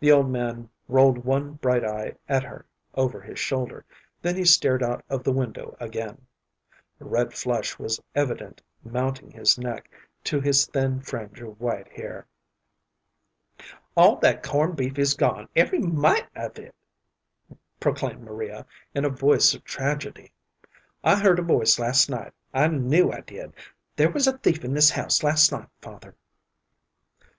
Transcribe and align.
The 0.00 0.12
old 0.12 0.28
man 0.28 0.68
rolled 0.86 1.24
one 1.24 1.52
bright 1.54 1.82
eye 1.82 2.16
at 2.28 2.42
her 2.44 2.66
over 2.94 3.22
his 3.22 3.38
shoulder, 3.38 3.86
then 4.20 4.36
he 4.36 4.44
stared 4.44 4.82
out 4.82 5.02
of 5.08 5.24
the 5.24 5.32
window 5.32 5.74
again. 5.80 6.26
A 7.00 7.06
red 7.06 7.32
flush 7.32 7.78
was 7.78 7.98
evident 8.14 8.60
mounting 8.84 9.30
his 9.30 9.56
neck 9.58 9.90
to 10.24 10.42
his 10.42 10.66
thin 10.66 11.00
fringe 11.00 11.40
of 11.40 11.58
white 11.58 11.88
hair. 11.88 12.26
"All 13.96 14.16
that 14.16 14.42
corn' 14.42 14.74
beef 14.74 14.98
is 14.98 15.14
gone, 15.14 15.48
every 15.56 15.78
mite 15.78 16.28
of 16.34 16.58
it," 16.58 16.74
proclaimed 17.80 18.24
Maria, 18.24 18.66
in 18.94 19.06
a 19.06 19.08
voice 19.08 19.54
of 19.54 19.64
tragedy. 19.64 20.32
"I 21.02 21.16
heard 21.16 21.38
a 21.38 21.42
noise 21.42 21.78
last 21.78 22.10
night. 22.10 22.34
I 22.52 22.68
knew 22.68 23.10
I 23.10 23.22
did. 23.22 23.54
There 23.96 24.10
was 24.10 24.26
a 24.26 24.36
thief 24.36 24.66
in 24.66 24.74
this 24.74 24.90
house 24.90 25.22
last 25.22 25.50
night, 25.50 25.68
father." 25.80 26.14